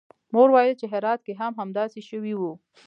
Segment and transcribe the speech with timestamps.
[0.33, 2.53] مور ویل چې هرات کې هم همداسې شوي وو